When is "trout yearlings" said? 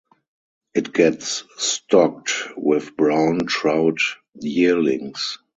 3.45-5.37